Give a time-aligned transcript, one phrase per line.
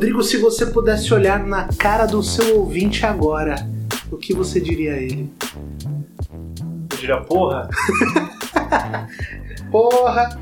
[0.00, 3.54] Rodrigo, se você pudesse olhar na cara do seu ouvinte agora,
[4.10, 5.30] o que você diria a ele?
[6.90, 7.68] Eu diria, porra,
[9.70, 10.40] Porra!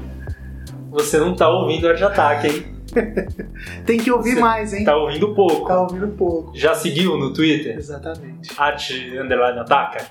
[0.92, 2.66] você não tá ouvindo Arte Ataque, hein?
[3.84, 4.84] Tem que ouvir Você mais, hein?
[4.84, 5.66] Tá ouvindo pouco.
[5.66, 6.56] Tá ouvindo pouco.
[6.56, 7.76] Já seguiu no Twitter?
[7.76, 8.52] Exatamente.
[8.56, 10.06] Arte Underline Ataca?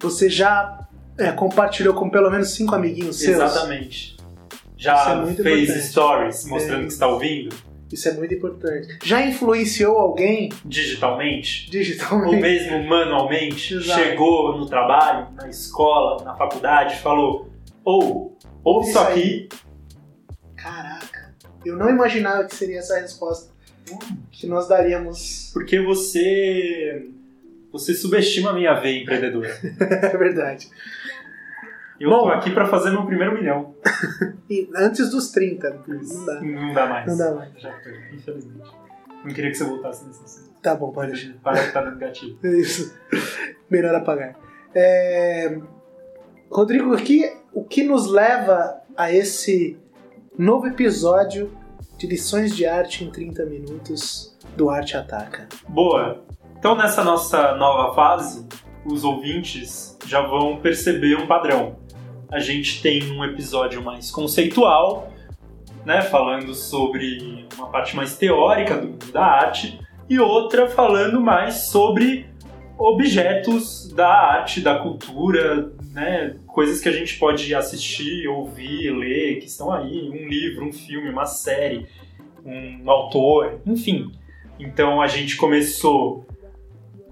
[0.00, 0.80] Você já
[1.16, 3.36] é, compartilhou com pelo menos cinco amiguinhos seus?
[3.36, 4.16] Exatamente.
[4.20, 5.86] É Já muito fez importante.
[5.86, 6.86] stories mostrando É.
[6.86, 8.98] que está ouvindo Isso é muito importante.
[9.02, 11.66] Já influenciou alguém digitalmente?
[11.66, 12.36] Ou digitalmente?
[12.36, 13.74] mesmo manualmente?
[13.74, 14.00] Exato.
[14.00, 17.50] Chegou no trabalho, na escola, na faculdade, falou:
[17.84, 19.48] ou, ouve isso aqui,
[20.56, 23.50] Caraca, eu não imaginava que seria essa resposta
[24.30, 25.50] que nós daríamos.
[25.52, 27.08] porque você.
[27.72, 29.48] Você subestima a minha veia empreendedora.
[29.80, 30.68] É verdade.
[32.00, 32.22] Eu Bom.
[32.22, 33.74] tô aqui pra fazer meu primeiro milhão.
[34.48, 36.40] E antes dos 30, não dá.
[36.40, 37.06] Não dá mais.
[37.06, 37.52] Não dá mais.
[37.56, 38.68] Já foi, infelizmente.
[39.22, 40.50] Não queria que você voltasse nesse assunto.
[40.60, 41.34] Tá bom, pode deixar.
[41.40, 42.36] Para que tá dando gatilho.
[42.58, 42.92] Isso.
[43.70, 44.34] Melhor apagar.
[44.74, 45.56] É...
[46.50, 49.78] Rodrigo, aqui, o que nos leva a esse
[50.36, 51.52] novo episódio
[51.96, 55.48] de lições de arte em 30 minutos do Arte Ataca?
[55.68, 56.24] Boa.
[56.58, 58.44] Então, nessa nossa nova fase,
[58.84, 61.78] os ouvintes já vão perceber um padrão.
[62.30, 65.12] A gente tem um episódio mais conceitual,
[65.84, 71.66] né, falando sobre uma parte mais teórica do mundo da arte, e outra falando mais
[71.66, 72.26] sobre
[72.78, 79.46] objetos da arte, da cultura, né, coisas que a gente pode assistir, ouvir, ler, que
[79.46, 81.88] estão aí, um livro, um filme, uma série,
[82.44, 84.12] um autor, enfim.
[84.58, 86.24] Então a gente começou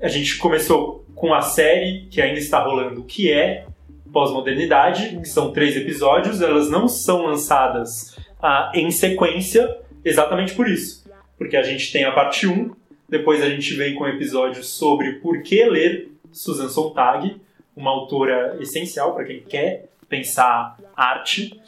[0.00, 3.66] a gente começou com a série que ainda está rolando, que é
[4.12, 11.08] Pós-Modernidade, que são três episódios, elas não são lançadas ah, em sequência, exatamente por isso.
[11.36, 12.74] Porque a gente tem a parte 1,
[13.08, 17.41] depois a gente vem com um episódio sobre por que ler Susan Sontag,
[17.76, 21.58] uma autora essencial para quem quer pensar arte.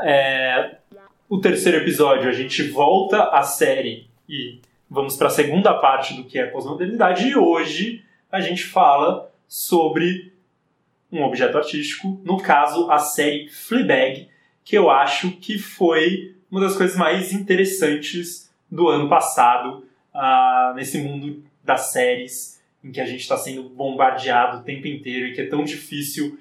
[0.00, 0.76] É,
[1.28, 6.24] o terceiro episódio a gente volta à série e vamos para a segunda parte do
[6.24, 10.33] que é pós-modernidade e hoje a gente fala sobre
[11.14, 14.28] um objeto artístico, no caso a série Fleabag,
[14.64, 20.98] que eu acho que foi uma das coisas mais interessantes do ano passado ah, nesse
[20.98, 25.40] mundo das séries em que a gente está sendo bombardeado o tempo inteiro e que
[25.40, 26.38] é tão difícil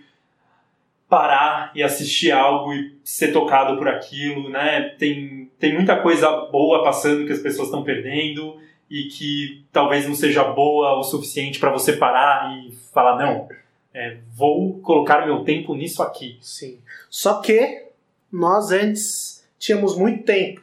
[1.07, 4.95] parar e assistir algo e ser tocado por aquilo, né?
[4.97, 8.59] Tem, tem muita coisa boa passando que as pessoas estão perdendo
[8.89, 13.47] e que talvez não seja boa o suficiente para você parar e falar não,
[13.93, 16.37] é, vou colocar meu tempo nisso aqui.
[16.41, 16.79] Sim.
[17.09, 17.85] Só que
[18.31, 20.61] nós antes tínhamos muito tempo.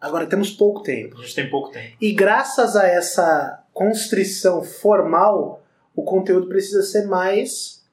[0.00, 1.18] Agora temos pouco tempo.
[1.18, 1.96] A gente tem pouco tempo.
[2.00, 5.62] E graças a essa constrição formal,
[5.94, 7.84] o conteúdo precisa ser mais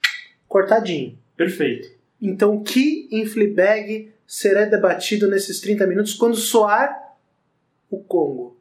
[0.47, 1.17] cortadinho.
[1.35, 1.89] Perfeito.
[2.21, 7.13] Então, o que em Fleabag será debatido nesses 30 minutos quando soar
[7.91, 8.57] o Congo?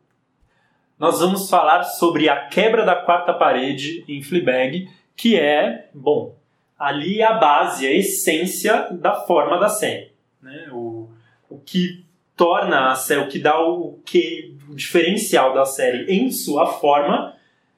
[0.98, 6.36] Nós vamos falar sobre a quebra da quarta parede em Fleabag, que é, bom,
[6.78, 10.12] ali é a base, a essência da forma da série.
[10.42, 10.68] Né?
[10.72, 11.08] O,
[11.48, 12.04] o que
[12.36, 17.34] torna a série, o que dá o, que, o diferencial da série em sua forma,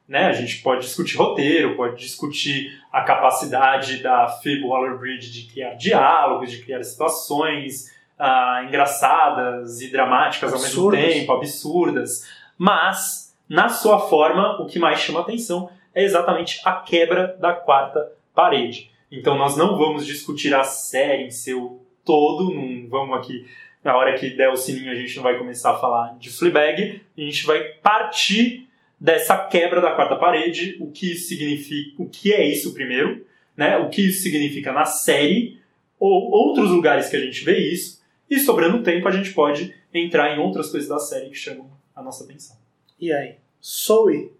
[0.09, 0.27] né?
[0.27, 6.51] A gente pode discutir roteiro, pode discutir a capacidade da Phoebe Waller-Bridge de criar diálogos,
[6.51, 11.13] de criar situações ah, engraçadas e dramáticas ao mesmo Absurdas.
[11.13, 12.29] tempo, absurdas.
[12.57, 18.13] Mas, na sua forma, o que mais chama atenção é exatamente a quebra da quarta
[18.33, 18.89] parede.
[19.11, 23.49] Então nós não vamos discutir a série em seu todo, não vamos aqui,
[23.83, 27.03] na hora que der o sininho a gente não vai começar a falar de Fleabag,
[27.17, 28.69] a gente vai partir
[29.01, 33.77] dessa quebra da quarta parede, o que isso significa, o que é isso primeiro, né?
[33.79, 35.61] O que isso significa na série
[35.99, 40.37] ou outros lugares que a gente vê isso, e sobrando tempo a gente pode entrar
[40.37, 42.57] em outras coisas da série que chamam a nossa atenção.
[43.01, 43.35] E aí?
[43.61, 44.31] Soe?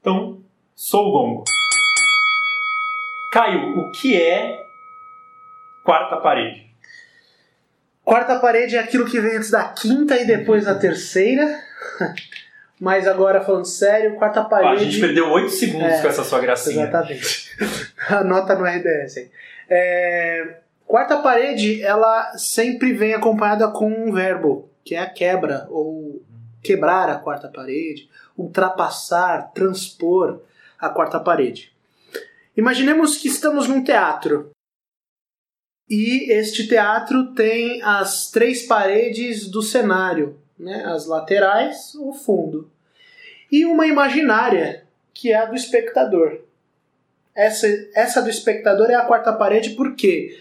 [0.00, 0.40] Então,
[0.82, 1.44] sou o gongo.
[3.30, 4.64] Caio, o que é
[5.84, 6.70] quarta parede?
[8.02, 11.60] Quarta parede é aquilo que vem antes da quinta e depois da terceira.
[12.80, 14.86] Mas agora, falando sério, quarta Ah, a parede.
[14.86, 16.84] gente perdeu 8 segundos É, com essa sua gracinha.
[16.84, 17.50] Exatamente.
[18.08, 19.30] Anota no RDS aí.
[19.68, 20.56] É,
[20.86, 26.22] quarta parede, ela sempre vem acompanhada com um verbo, que é a quebra, ou
[26.62, 30.40] quebrar a quarta parede, ultrapassar, transpor
[30.80, 31.72] a quarta parede.
[32.56, 34.50] Imaginemos que estamos num teatro.
[35.88, 40.84] E este teatro tem as três paredes do cenário, né?
[40.86, 42.70] as laterais, o fundo.
[43.50, 46.40] E uma imaginária, que é a do espectador.
[47.34, 50.40] Essa, essa do espectador é a quarta parede porque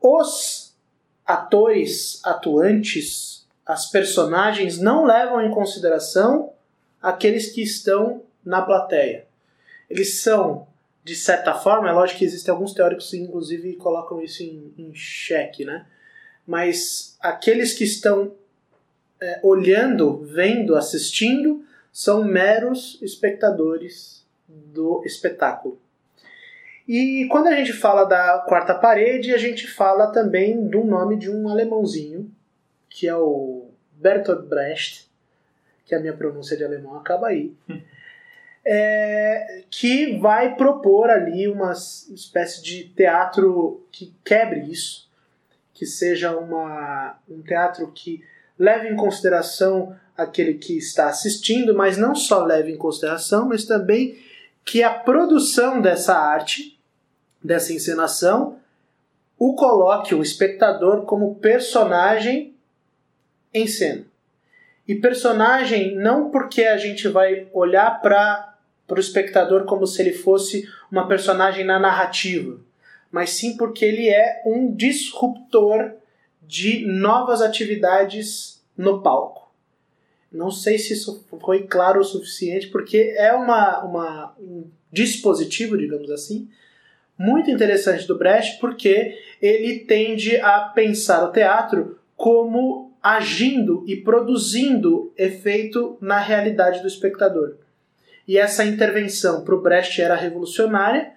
[0.00, 0.76] os
[1.26, 6.52] atores atuantes, as personagens, não levam em consideração
[7.02, 9.26] aqueles que estão na plateia.
[9.88, 10.66] Eles são,
[11.04, 14.94] de certa forma, é lógico que existem alguns teóricos que inclusive colocam isso em, em
[14.94, 15.86] xeque, né?
[16.46, 18.32] Mas aqueles que estão
[19.20, 25.78] é, olhando, vendo, assistindo, são meros espectadores do espetáculo.
[26.86, 31.30] E quando a gente fala da quarta parede, a gente fala também do nome de
[31.30, 32.30] um alemãozinho,
[32.88, 35.06] que é o Bertolt Brecht,
[35.84, 37.52] que a minha pronúncia de alemão acaba aí,
[38.70, 45.08] é, que vai propor ali uma espécie de teatro que quebre isso,
[45.72, 48.22] que seja uma, um teatro que
[48.58, 54.18] leve em consideração aquele que está assistindo, mas não só leve em consideração, mas também
[54.66, 56.78] que a produção dessa arte,
[57.42, 58.58] dessa encenação,
[59.38, 62.54] o coloque o espectador como personagem
[63.54, 64.04] em cena.
[64.86, 68.57] E personagem não porque a gente vai olhar para
[68.96, 72.58] o espectador como se ele fosse uma personagem na narrativa,
[73.10, 75.92] mas sim porque ele é um disruptor
[76.42, 79.52] de novas atividades no palco.
[80.32, 86.10] Não sei se isso foi claro o suficiente, porque é uma, uma, um dispositivo, digamos
[86.10, 86.48] assim,
[87.16, 95.12] muito interessante do Brecht, porque ele tende a pensar o teatro como agindo e produzindo
[95.16, 97.56] efeito na realidade do espectador.
[98.28, 101.12] E essa intervenção para o Brecht era revolucionária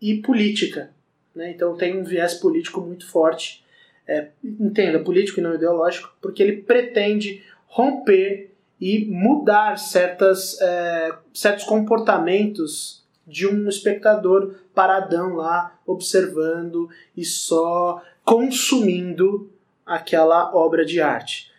[0.00, 0.90] e política.
[1.34, 1.52] Né?
[1.52, 3.64] Então tem um viés político muito forte.
[4.06, 11.64] É, entenda, político e não ideológico, porque ele pretende romper e mudar certas, é, certos
[11.64, 19.50] comportamentos de um espectador paradão lá, observando e só consumindo
[19.86, 21.50] aquela obra de arte.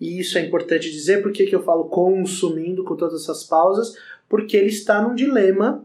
[0.00, 3.96] E isso é importante dizer, porque que eu falo consumindo com todas essas pausas,
[4.28, 5.84] porque ele está num dilema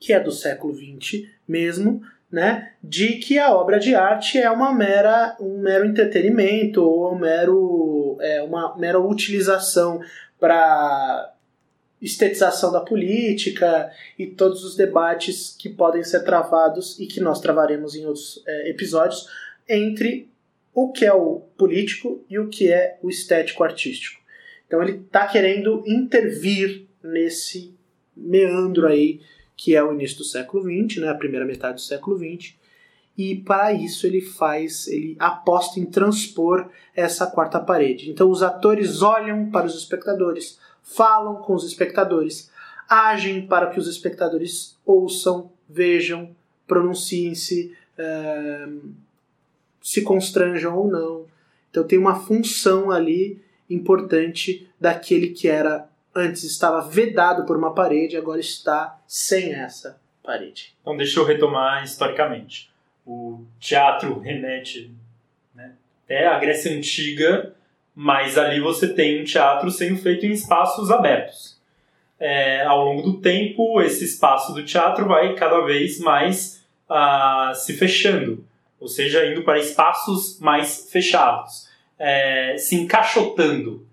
[0.00, 4.72] que é do século XX mesmo, né, de que a obra de arte é uma
[4.72, 10.00] mera, um mero entretenimento ou um mero, é, uma mera utilização
[10.38, 11.34] para
[12.00, 17.94] estetização da política e todos os debates que podem ser travados e que nós travaremos
[17.96, 19.26] em outros é, episódios
[19.68, 20.28] entre
[20.72, 24.20] o que é o político e o que é o estético artístico.
[24.66, 27.74] Então ele está querendo intervir nesse
[28.16, 29.20] meandro aí
[29.58, 32.54] que é o início do século XX, né, a primeira metade do século XX,
[33.18, 38.08] e para isso ele faz, ele aposta em transpor essa quarta parede.
[38.08, 42.48] Então os atores olham para os espectadores, falam com os espectadores,
[42.88, 46.30] agem para que os espectadores ouçam, vejam,
[46.64, 48.88] pronunciem-se, uh,
[49.82, 51.26] se constranjam ou não.
[51.68, 58.16] Então tem uma função ali importante daquele que era antes estava vedado por uma parede,
[58.16, 60.74] agora está sem essa parede.
[60.80, 62.70] Então deixa eu retomar historicamente.
[63.06, 64.90] O teatro remete
[65.54, 65.72] né,
[66.04, 67.54] até a Grécia Antiga,
[67.94, 71.58] mas ali você tem um teatro sendo feito em espaços abertos.
[72.20, 77.74] É, ao longo do tempo, esse espaço do teatro vai cada vez mais uh, se
[77.74, 78.44] fechando
[78.80, 83.86] ou seja, indo para espaços mais fechados, é, se encaixotando.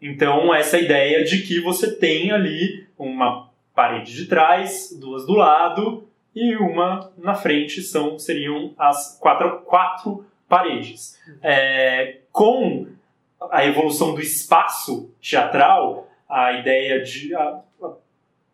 [0.00, 6.08] Então, essa ideia de que você tem ali uma parede de trás, duas do lado
[6.34, 11.18] e uma na frente são seriam as quatro, quatro paredes.
[11.42, 12.86] É, com
[13.50, 17.60] a evolução do espaço teatral, a ideia de a,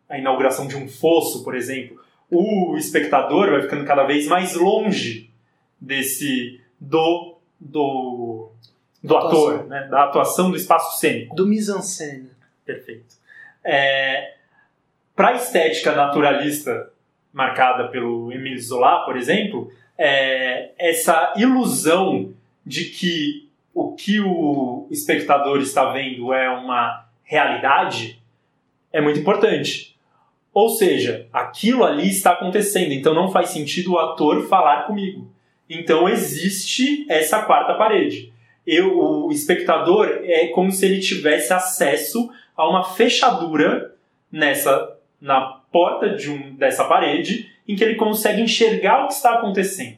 [0.09, 5.29] a inauguração de um fosso, por exemplo, o espectador vai ficando cada vez mais longe
[5.79, 8.12] desse do do,
[9.03, 9.87] do ator, né?
[9.89, 11.35] da atuação do espaço cênico.
[11.35, 12.29] Do mise-en-scène.
[12.65, 13.15] Perfeito.
[13.63, 14.35] É,
[15.15, 16.89] Para a estética naturalista
[17.31, 22.33] marcada pelo Emile Zola, por exemplo, é, essa ilusão
[22.65, 28.21] de que o que o espectador está vendo é uma realidade
[28.91, 29.97] é muito importante.
[30.53, 35.31] Ou seja, aquilo ali está acontecendo, então não faz sentido o ator falar comigo.
[35.67, 38.32] Então existe essa quarta parede.
[38.65, 43.93] Eu, o espectador é como se ele tivesse acesso a uma fechadura
[44.31, 45.41] nessa na
[45.71, 49.97] porta de um, dessa parede em que ele consegue enxergar o que está acontecendo.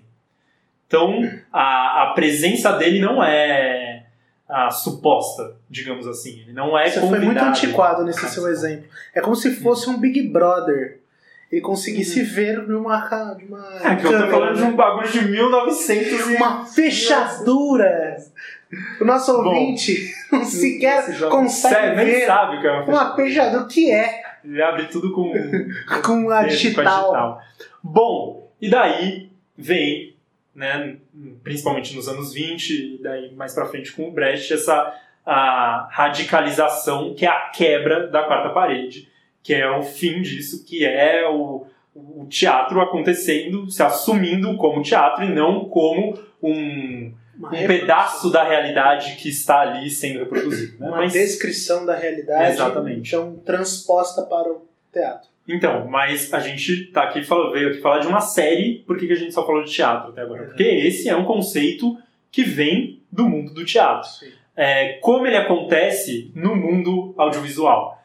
[0.87, 1.19] Então
[1.51, 4.05] a, a presença dele não é
[4.47, 6.41] a suposta, digamos assim.
[6.41, 8.85] Ele não é Você foi muito antiquado nesse seu exemplo.
[9.13, 10.99] É como se fosse um Big Brother.
[11.51, 13.87] Ele conseguisse ver numa, de uma Uhum.
[13.87, 16.35] É que eu tô falando de um bagulho de 1900 e...
[16.35, 18.17] uma fechadura.
[18.99, 23.15] O nosso Bom, ouvinte não sequer consegue nem ver sabe o que é uma uma
[23.15, 23.63] fechadura.
[23.63, 25.31] O que é Ele abre tudo com...
[26.03, 27.41] com a Dedo, digital?
[27.83, 30.15] Bom, e daí vem,
[30.53, 30.97] né,
[31.43, 34.93] principalmente nos anos 20, e daí mais pra frente com o Brecht, essa
[35.25, 39.09] a radicalização, que é a quebra da quarta parede,
[39.41, 45.23] que é o fim disso, que é o, o teatro acontecendo, se assumindo como teatro
[45.23, 47.79] e não como um, Uma um reprodução.
[47.87, 50.79] pedaço da realidade que está ali sendo reproduzido.
[50.79, 50.87] Né?
[50.87, 52.53] Uma Mas- descrição da realidade.
[52.53, 53.07] Exatamente.
[53.09, 55.29] Então, transposta para o teatro.
[55.47, 59.11] Então, mas a gente tá aqui falando, veio aqui falar de uma série, por que
[59.11, 60.41] a gente só falou de teatro até agora?
[60.41, 60.47] Uhum.
[60.47, 61.95] Porque esse é um conceito
[62.31, 64.09] que vem do mundo do teatro.
[64.57, 68.01] É, como ele acontece no mundo audiovisual.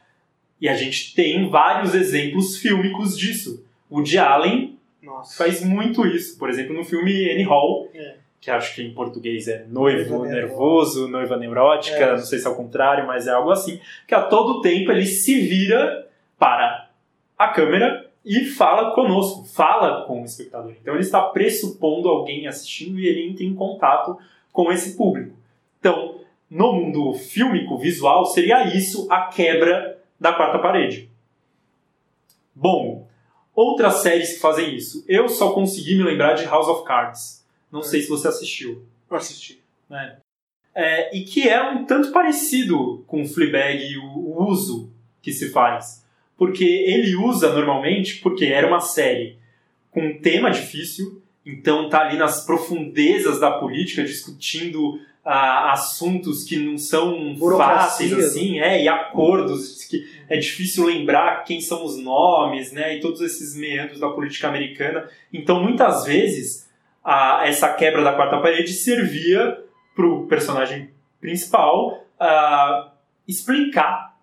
[0.59, 3.65] E a gente tem vários exemplos fílmicos disso.
[3.89, 5.35] O Woody Allen Nossa.
[5.43, 6.37] faz muito isso.
[6.37, 8.15] Por exemplo, no filme Annie Hall, É.
[8.41, 12.11] que acho que em português é noivo Noiva nervoso, noiva neurótica, É.
[12.11, 13.79] não sei se é o contrário, mas é algo assim.
[14.07, 16.89] Que a todo tempo ele se vira para
[17.37, 20.73] a câmera e fala conosco, fala com o espectador.
[20.81, 24.17] Então ele está pressupondo alguém assistindo e ele entra em contato
[24.51, 25.35] com esse público.
[25.79, 26.19] Então,
[26.49, 31.09] no mundo fílmico, visual, seria isso a quebra da quarta parede.
[32.53, 33.07] Bom,
[33.55, 35.05] outras séries que fazem isso.
[35.07, 37.40] Eu só consegui me lembrar de House of Cards.
[37.71, 38.83] Não sei se você assistiu.
[39.09, 39.61] Eu assisti.
[39.89, 40.17] né?
[40.73, 45.31] É, e que é um tanto parecido com o Fleabag e o, o uso que
[45.31, 46.05] se faz.
[46.37, 49.37] Porque ele usa normalmente, porque era uma série
[49.91, 56.57] com um tema difícil, então tá ali nas profundezas da política discutindo ah, assuntos que
[56.57, 62.71] não são fáceis assim, é, e acordos que é difícil lembrar quem são os nomes,
[62.71, 65.07] né, e todos esses meandros da política americana.
[65.31, 66.67] Então muitas vezes
[67.03, 69.57] a, essa quebra da quarta parede servia
[69.95, 70.89] para o personagem
[71.19, 72.05] principal
[73.27, 74.15] explicar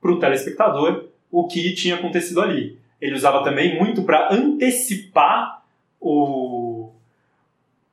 [0.00, 2.78] para o telespectador o que tinha acontecido ali.
[3.00, 5.62] Ele usava também muito para antecipar
[6.00, 6.90] o,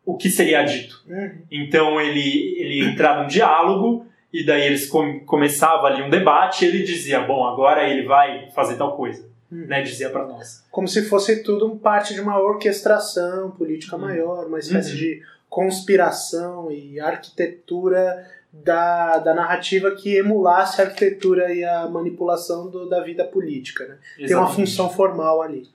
[0.05, 1.03] o que seria dito.
[1.07, 1.41] Uhum.
[1.50, 6.67] Então ele, ele entrava num diálogo e daí eles com, começava ali um debate e
[6.67, 9.65] ele dizia, bom, agora ele vai fazer tal coisa, Uhum.
[9.65, 9.82] né?
[9.82, 10.63] Dizia para nós.
[10.72, 14.01] Como se fosse tudo parte de uma orquestração política Uhum.
[14.03, 14.98] maior, uma espécie Uhum.
[14.98, 22.88] de conspiração e arquitetura da, da narrativa que emulasse a arquitetura e a manipulação do-
[22.89, 23.86] da vida política.
[23.86, 24.27] Né?
[24.27, 25.68] Tem uma função formal ali.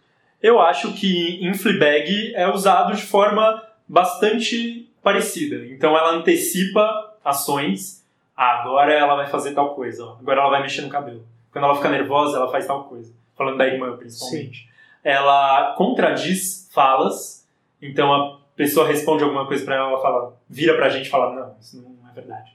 [0.42, 5.56] Eu acho que em Fleabag é usado de forma bastante parecida.
[5.66, 8.04] Então ela antecipa ações.
[8.36, 10.04] Ah, agora ela vai fazer tal coisa.
[10.20, 11.24] Agora ela vai mexer no cabelo.
[11.52, 13.12] Quando ela fica nervosa, ela faz tal coisa.
[13.36, 14.68] Falando da irmã, principalmente.
[15.02, 17.46] Ela contradiz falas.
[17.80, 21.34] Então a pessoa responde alguma coisa pra ela, ela fala, vira pra gente e fala,
[21.34, 22.52] não, isso não é verdade.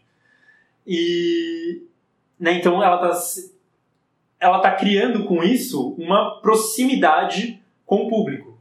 [0.88, 1.83] E
[2.39, 3.12] né, então ela tá
[4.39, 8.57] ela tá criando com isso uma proximidade com o público,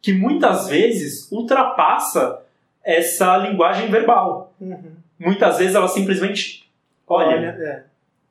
[0.00, 2.42] que muitas vezes ultrapassa
[2.82, 4.54] essa linguagem verbal.
[4.58, 4.94] Uhum.
[5.18, 6.66] Muitas vezes ela simplesmente
[7.06, 7.84] olha, é.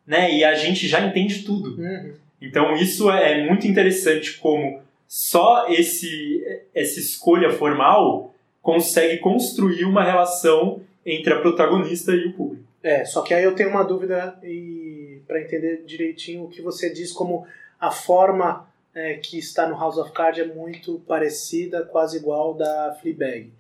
[0.08, 0.34] né?
[0.34, 1.80] E a gente já entende tudo.
[1.80, 2.16] Uhum.
[2.42, 6.44] Então isso é muito interessante como só esse
[6.74, 12.64] essa escolha formal consegue construir uma relação entre a protagonista e o público.
[12.84, 16.92] É, só que aí eu tenho uma dúvida e para entender direitinho o que você
[16.92, 17.46] diz como
[17.80, 22.98] a forma é, que está no House of Cards é muito parecida, quase igual da
[23.00, 23.52] Fleabag.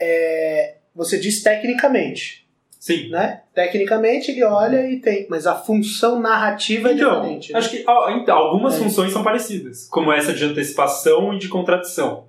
[0.00, 2.47] É, você diz tecnicamente,
[2.78, 3.08] Sim.
[3.10, 3.42] né?
[3.54, 7.52] Tecnicamente ele olha e tem, mas a função narrativa é Então, diferente.
[7.52, 7.58] né?
[7.58, 8.78] acho que ah, então, algumas É.
[8.78, 12.26] funções são parecidas, como essa de antecipação e de contradição.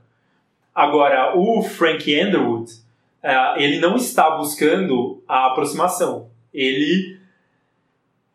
[0.73, 2.71] Agora, o Frank Underwood,
[3.21, 6.29] eh, ele não está buscando a aproximação.
[6.53, 7.17] Ele,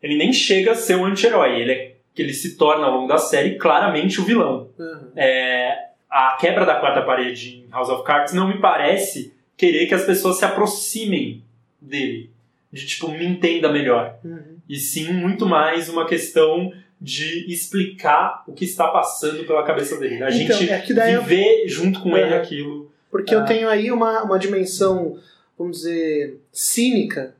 [0.01, 1.59] ele nem chega a ser um anti-herói.
[1.59, 4.69] Ele, é, que ele se torna, ao longo da série, claramente o vilão.
[4.77, 5.11] Uhum.
[5.15, 9.93] É, a quebra da quarta parede em House of Cards não me parece querer que
[9.95, 11.43] as pessoas se aproximem
[11.85, 12.29] dele.
[12.71, 14.57] De, tipo, me entenda melhor Uhum.
[14.67, 20.23] e sim muito mais uma questão de explicar o que está passando pela cabeça dele.
[20.23, 22.39] A Então, gente é que daí eu- viver junto com ele Uhum.
[22.41, 22.91] aquilo.
[23.11, 23.39] Porque Ah.
[23.39, 25.17] eu tenho aí uma, uma dimensão,
[25.57, 27.35] vamos dizer, cínica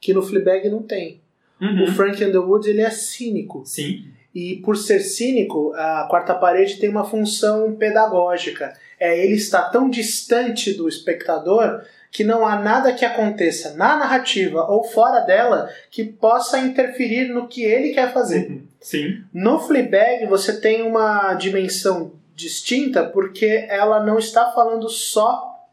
[0.00, 1.20] que no Fleabag não tem.
[1.60, 1.84] Uhum.
[1.84, 3.62] O Frank Underwood ele é cínico.
[3.66, 8.72] Sim, E por ser cínico, a quarta parede tem uma função pedagógica.
[9.00, 14.64] É ele estar tão distante do espectador que não há nada que aconteça na narrativa
[14.64, 18.48] ou fora dela que possa interferir no que ele quer fazer.
[18.48, 18.66] Uhum.
[18.80, 19.24] Sim.
[19.32, 25.66] No Fleabag você tem uma dimensão distinta porque ela não está falando só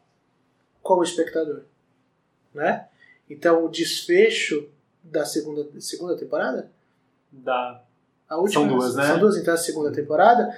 [0.82, 1.62] com o espectador,
[2.54, 2.86] né?
[3.28, 4.68] Então o desfecho
[5.02, 6.70] da segunda segunda temporada,
[7.30, 7.80] Da...
[8.28, 9.06] a última São duas, né?
[9.06, 10.56] São duas, então a segunda temporada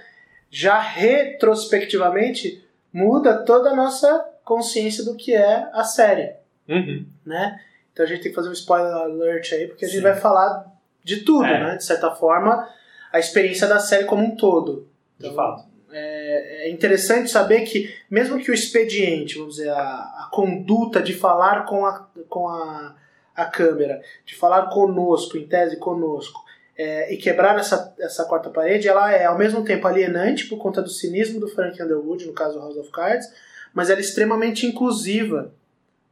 [0.51, 6.33] já retrospectivamente muda toda a nossa consciência do que é a série,
[6.69, 7.07] Uhum.
[7.25, 7.61] né?
[7.93, 10.03] Então a gente tem que fazer um spoiler alert aí porque a gente Sim.
[10.03, 10.65] vai falar
[11.05, 11.65] de tudo, É.
[11.65, 11.77] né?
[11.77, 12.69] De certa forma,
[13.13, 14.89] a experiência da série como um todo.
[15.19, 15.65] De Então, fato.
[15.93, 21.65] é interessante saber que, mesmo que o expediente, vamos dizer, a, a conduta de falar
[21.65, 22.95] com, a, com a,
[23.35, 26.41] a câmera, de falar conosco, em tese conosco,
[26.77, 30.81] é, e quebrar essa, essa quarta parede, ela é ao mesmo tempo alienante por conta
[30.81, 33.27] do cinismo do Frank Underwood, no caso do House of Cards,
[33.75, 35.53] mas ela é extremamente inclusiva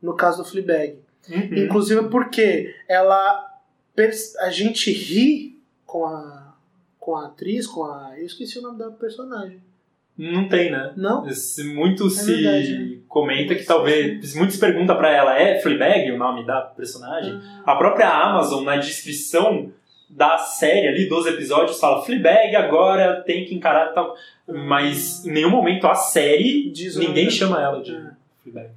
[0.00, 0.98] no caso do Fleabag.
[1.28, 1.64] Uhum.
[1.64, 3.52] Inclusiva porque ela
[4.40, 6.54] a gente ri com a
[6.98, 9.60] com a atriz, com a eu esqueci o nome da personagem.
[10.18, 10.92] Não tem, né?
[10.96, 11.28] Não?
[11.30, 12.98] Se Muito se É verdade, né?
[13.06, 14.34] comenta que talvez.
[14.34, 17.38] Muitos perguntam pra ela, é Fleabag o nome da personagem?
[17.64, 19.72] A própria Amazon, na descrição
[20.08, 24.16] da série ali, dos episódios, fala Fleabag agora tem que encarar tal.
[24.46, 28.10] Mas em nenhum momento a série, Diz ninguém chama ela de É.
[28.42, 28.70] Fleabag.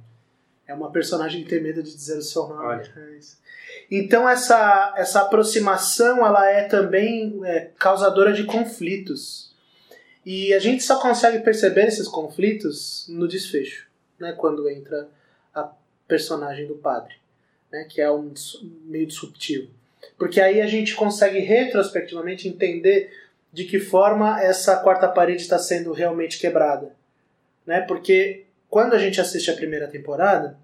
[0.66, 2.82] É uma personagem que tem medo de dizer o seu nome.
[2.82, 3.18] É.
[3.90, 9.50] Então essa, essa aproximação ela é também é, causadora de conflitos.
[10.24, 13.86] E a gente só consegue perceber esses conflitos no desfecho,
[14.18, 14.32] né?
[14.32, 15.08] Quando entra
[15.54, 15.72] a
[16.06, 17.14] personagem do padre,
[17.72, 17.86] né?
[17.88, 18.32] Que é um
[18.84, 19.70] meio disruptivo.
[20.18, 23.10] Porque aí a gente consegue retrospectivamente entender
[23.52, 26.92] de que forma essa quarta parede está sendo realmente quebrada,
[27.66, 27.80] né?
[27.82, 30.56] Porque quando a gente assiste a primeira temporada,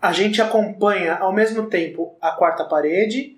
[0.00, 3.36] a gente acompanha ao mesmo tempo a quarta parede,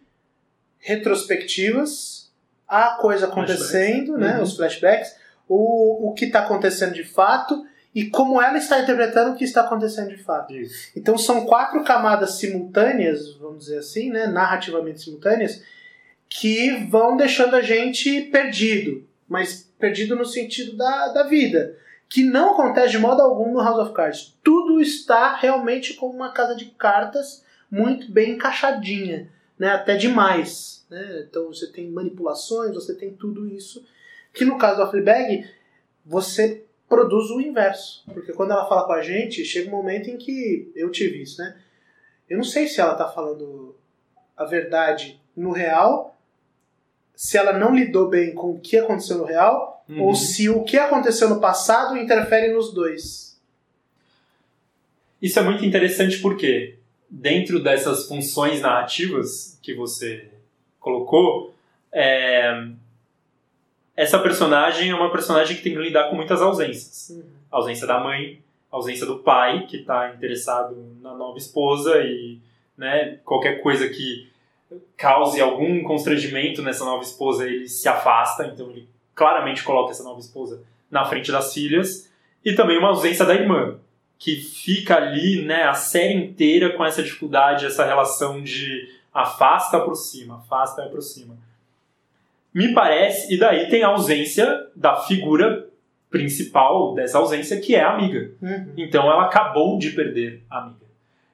[0.79, 2.31] retrospectivas,
[2.66, 4.20] a coisa acontecendo, Flashbacks.
[4.33, 4.42] né, Uhum.
[4.42, 5.16] os flashbacks,
[5.48, 9.62] o, o que está acontecendo de fato e como ela está interpretando o que está
[9.62, 10.55] acontecendo de fato.
[10.55, 10.90] Isso.
[10.94, 15.62] Então são quatro camadas simultâneas, vamos dizer assim, né, narrativamente simultâneas,
[16.29, 21.77] que vão deixando a gente perdido, mas perdido no sentido da, da vida,
[22.09, 24.35] que não acontece de modo algum no House of Cards.
[24.42, 30.87] Tudo está realmente como uma casa de cartas muito bem encaixadinha, né, até demais.
[30.90, 31.27] Né?
[31.29, 33.85] Então você tem manipulações, você tem tudo isso,
[34.33, 35.48] que no caso da Fleabag,
[36.05, 38.05] você produz o inverso.
[38.12, 41.40] Porque quando ela fala com a gente, chega um momento em que eu tive isso,
[41.40, 41.57] né?
[42.29, 43.74] Eu não sei se ela tá falando
[44.37, 46.16] a verdade no real,
[47.14, 50.03] se ela não lidou bem com o que aconteceu no real, Uhum.
[50.03, 53.40] ou se o que aconteceu no passado interfere nos dois.
[55.20, 56.77] Isso é muito interessante porque,
[57.09, 60.29] dentro dessas funções narrativas que você
[60.79, 61.55] colocou,
[61.90, 62.68] é,
[63.98, 67.20] essa personagem é uma personagem que tem que lidar com muitas ausências.
[67.50, 72.38] A ausência da mãe, a ausência do pai, que está interessado na nova esposa e
[72.76, 74.30] né, qualquer coisa que
[74.96, 80.20] cause algum constrangimento nessa nova esposa, ele se afasta, então ele claramente coloca essa nova
[80.20, 82.08] esposa na frente das filhas.
[82.44, 83.80] E também uma ausência da irmã,
[84.16, 90.37] que fica ali né, a série inteira com essa dificuldade, essa relação de afasta, aproxima,
[90.37, 91.37] afasta, aproxima.
[92.59, 95.68] Me parece, e daí tem a ausência da figura
[96.11, 98.33] principal dessa ausência, que é a amiga.
[98.42, 98.73] Uhum.
[98.77, 100.85] Então ela acabou de perder a amiga.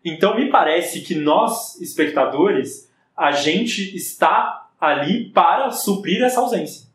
[0.05, 6.91] Então me parece que nós, espectadores, a gente está ali para suprir essa ausência.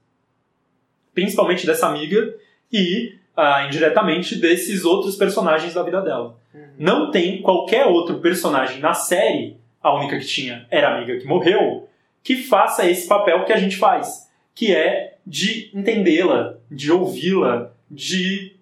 [1.11, 2.31] Principalmente dessa amiga
[2.71, 6.37] e, ah, indiretamente, desses outros personagens da vida dela.
[6.53, 6.67] Uhum.
[6.77, 11.25] Não tem qualquer outro personagem na série, a única que tinha era a amiga que
[11.25, 11.88] morreu,
[12.23, 18.55] que faça esse papel que a gente faz, que é de entendê-la, de ouvi-la, de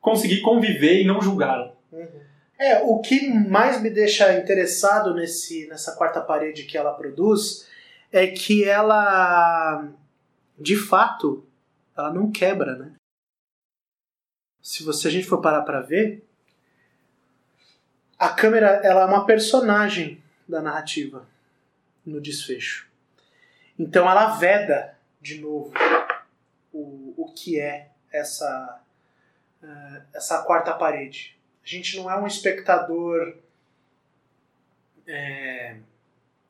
[0.00, 1.74] conseguir conviver e não julgá-la.
[2.58, 7.66] É, o que mais me deixa interessado nesse, nessa quarta parede que ela produz
[8.12, 9.88] é que ela,
[10.58, 11.44] de fato,
[11.96, 12.92] ela não quebra, né?
[14.62, 16.22] Se você a gente for parar para ver,
[18.18, 21.26] a câmera ela é uma personagem da narrativa
[22.04, 22.88] no desfecho.
[23.78, 25.72] Então ela veda de novo
[26.72, 28.80] o, o que é essa
[29.62, 31.38] eh, essa quarta parede.
[31.62, 33.36] A gente não é um espectador
[35.06, 35.76] é,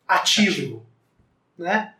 [0.06, 0.86] ativo,
[1.58, 1.94] né?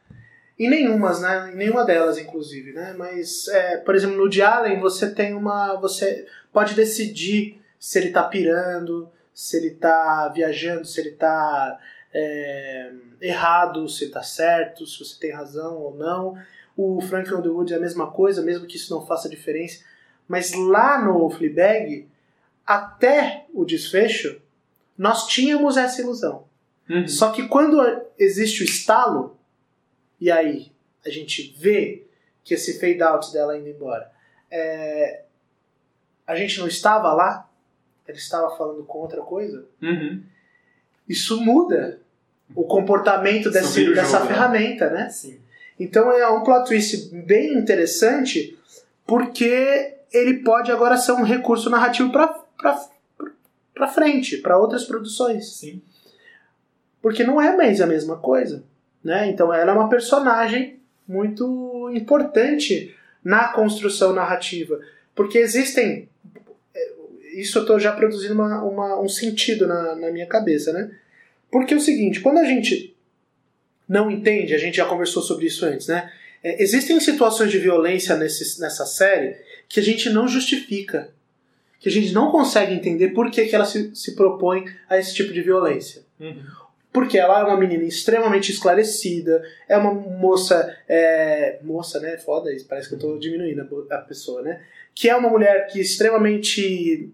[0.58, 1.50] Em nenhumas, né?
[1.52, 2.94] Em nenhuma delas, inclusive, né?
[2.96, 5.74] Mas, é, por exemplo, no de Allen você tem uma.
[5.80, 11.80] Você pode decidir se ele tá pirando, se ele tá viajando, se ele tá
[12.12, 16.36] é, errado, se ele tá certo, se você tem razão ou não.
[16.76, 19.84] O Frank Underwood é a mesma coisa, mesmo que isso não faça diferença.
[20.26, 22.08] Mas lá no Fleabag,
[22.66, 24.40] até o desfecho,
[24.96, 26.44] nós tínhamos essa ilusão.
[26.88, 27.06] Uhum.
[27.06, 27.80] Só que quando
[28.18, 29.36] existe o estalo,
[30.20, 30.72] e aí
[31.04, 32.04] a gente vê
[32.44, 34.10] que esse fade out dela indo embora,
[34.50, 35.22] é,
[36.26, 37.48] a gente não estava lá,
[38.06, 40.22] ele estava falando com outra coisa, Uhum.
[41.10, 41.98] Isso muda
[42.54, 44.28] o comportamento desse, o dessa jogo, né?
[44.34, 45.08] ferramenta, né?
[45.08, 45.38] Sim.
[45.78, 48.56] Então é um plot twist bem interessante
[49.06, 55.56] porque ele pode agora ser um recurso narrativo para frente, para outras produções.
[55.56, 55.80] Sim.
[57.00, 58.62] Porque não é mais a mesma coisa.
[59.02, 59.28] Né?
[59.30, 62.94] Então ela é uma personagem muito importante
[63.24, 64.78] na construção narrativa.
[65.14, 66.08] Porque existem.
[66.74, 66.92] é,
[67.40, 70.72] Isso eu estou já produzindo uma, uma- um sentido na, na minha cabeça.
[70.72, 70.90] Né?
[71.50, 72.96] Porque é o seguinte: quando a gente
[73.88, 76.10] não entende, a gente já conversou sobre isso antes, né?
[76.42, 79.36] É, existem situações de violência nesse, nessa série
[79.68, 81.10] que a gente não justifica.
[81.78, 85.14] Que a gente não consegue entender por que, que ela se, se propõe a esse
[85.14, 86.02] tipo de violência.
[86.18, 86.42] Uhum.
[86.92, 90.76] Porque ela é uma menina extremamente esclarecida, é uma moça.
[90.88, 92.18] É, moça, né?
[92.18, 94.60] Foda isso, parece que eu tô diminuindo a a pessoa, né?
[94.94, 97.12] Que é uma mulher que é extremamente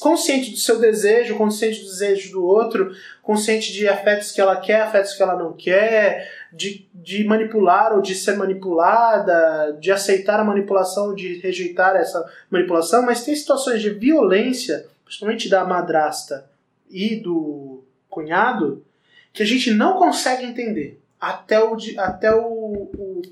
[0.00, 4.82] consciente do seu desejo, consciente do desejo do outro, consciente de afetos que ela quer,
[4.82, 10.44] afetos que ela não quer, de, de manipular ou de ser manipulada, de aceitar a
[10.44, 16.50] manipulação, de rejeitar essa manipulação, mas tem situações de violência, principalmente da madrasta
[16.90, 18.84] e do cunhado,
[19.32, 23.22] que a gente não consegue entender até o, até o, o-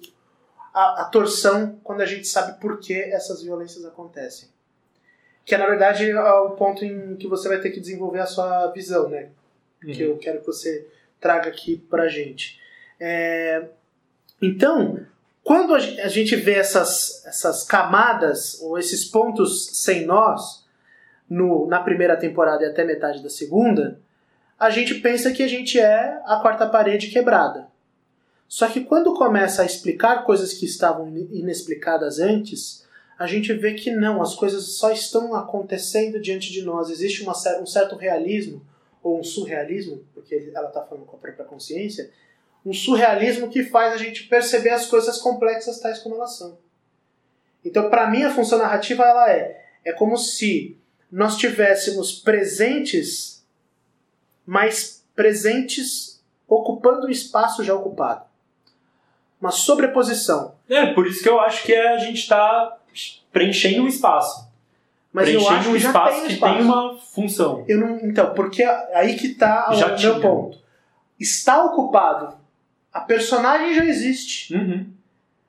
[0.73, 4.49] a, a torção quando a gente sabe por que essas violências acontecem.
[5.49, 8.27] Que é, na verdade, é o ponto em que você vai ter que desenvolver a
[8.27, 9.31] sua visão, né?
[9.95, 10.87] que eu quero que você
[11.21, 12.61] traga aqui pra gente.
[13.01, 13.65] É,
[14.43, 15.01] então,
[15.43, 20.67] quando a gen- a gente vê essas, essas camadas, ou esses pontos sem nós,
[21.31, 23.99] no, na primeira temporada e até metade da segunda,
[24.59, 27.69] a gente pensa que a gente é a quarta parede quebrada.
[28.49, 32.87] Só que quando começa a explicar coisas que estavam in- inexplicadas antes,
[33.19, 36.89] a gente vê que não, as coisas só estão acontecendo diante de nós.
[36.89, 38.65] Existe uma um certo realismo,
[39.03, 42.11] ou um surrealismo, porque ela está falando com a própria consciência,
[42.65, 46.59] um surrealismo que faz a gente perceber as coisas complexas tais como elas são.
[47.65, 50.77] Então, para mim, a função narrativa ela é é como se
[51.11, 53.45] nós tivéssemos presentes,
[54.45, 58.27] mas presentes ocupando o espaço já ocupado.
[59.41, 60.57] Uma sobreposição.
[60.69, 62.79] É, por isso que eu acho que a gente tá
[63.33, 64.49] preenchendo um espaço.
[65.13, 66.55] Mas eu preenchendo acho um que já espaço tem que espaço.
[66.55, 67.65] tem uma função.
[67.67, 70.13] Eu não, então, porque aí que tá Já o tinha.
[70.13, 70.59] meu ponto.
[71.19, 72.37] Está ocupado.
[72.93, 74.55] A personagem já existe.
[74.55, 74.87] Uhum.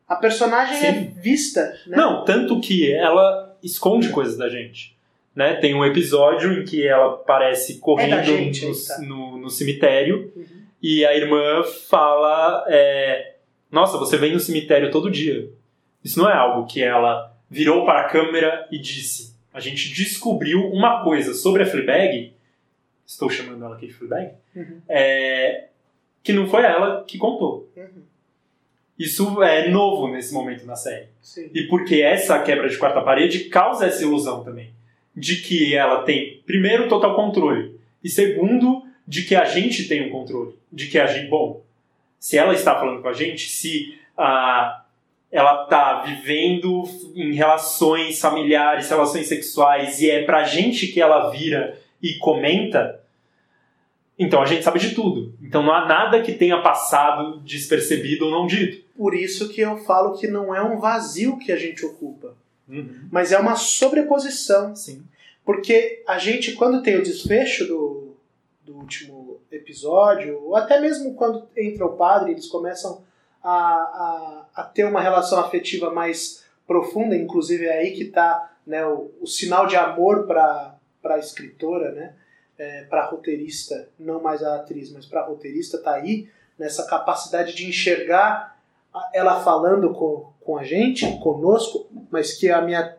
[0.08, 0.86] A personagem Sim.
[0.88, 1.62] é vista.
[1.86, 1.98] Né?
[1.98, 4.98] Não, tanto que ela esconde coisas da gente.
[5.36, 5.54] Né?
[5.56, 9.02] Tem um episódio em que ela parece correndo gente, no, tá.
[9.02, 10.46] no- no cemitério Uhum.
[10.82, 13.36] e a irmã fala: é,
[13.72, 15.50] Nossa, você vem no cemitério todo dia.
[16.04, 19.36] Isso não é algo que ela virou para a câmera e disse.
[19.54, 22.34] A gente descobriu uma coisa sobre a Fleabag.
[23.06, 24.34] Estou chamando ela aqui de Fleabag.
[24.56, 24.82] Uhum.
[24.88, 25.68] é,
[26.24, 27.70] que não foi ela que contou.
[27.76, 28.04] Uhum.
[28.98, 31.08] Isso é novo nesse momento na série.
[31.22, 31.50] Sim.
[31.54, 34.72] E porque essa quebra de quarta parede causa essa ilusão também.
[35.16, 37.80] De que ela tem, primeiro, total controle.
[38.04, 40.54] E segundo, de que a gente tem um controle.
[40.72, 41.30] De que a gente.
[41.30, 41.64] Bom,
[42.20, 44.86] se ela está falando com a gente, se ah,
[45.32, 46.84] ela está vivendo
[47.16, 53.00] em relações familiares, relações sexuais, e é pra gente que ela vira e comenta,
[54.18, 55.34] então a gente sabe de tudo.
[55.42, 58.84] Então não há nada que tenha passado despercebido ou não dito.
[58.98, 62.36] Por isso que eu falo que não é um vazio que a gente ocupa,
[62.68, 63.08] Uhum.
[63.12, 64.76] mas é uma sobreposição.
[64.76, 65.04] Sim.
[65.44, 68.16] Porque a gente, quando tem o desfecho do,
[68.64, 73.02] do último episódio, ou até mesmo quando entra o padre, eles começam
[73.44, 78.86] a, a, a ter uma relação afetiva mais profunda, inclusive é aí que está né,
[78.86, 82.14] o, o sinal de amor para a escritora, né,
[82.58, 86.86] é, para a roteirista, não mais a atriz, mas para a roteirista, está aí, nessa
[86.86, 88.58] capacidade de enxergar
[89.14, 92.96] ela falando com, com a gente, conosco, mas que a minha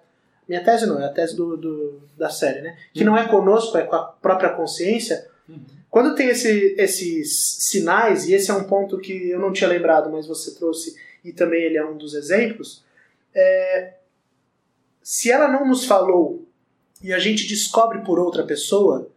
[0.48, 2.76] minha tese não, é a tese do, do- da série, né?
[2.92, 5.58] Que não é conosco, é com a própria consciência, Uhum.
[5.90, 10.08] Quando tem esse, esses sinais, e esse é um ponto que eu não tinha lembrado,
[10.10, 10.94] mas você trouxe,
[11.24, 12.84] e também ele é um dos exemplos,
[13.34, 13.94] é,
[15.02, 16.46] se ela não nos falou
[17.02, 19.10] e a gente descobre por outra pessoa,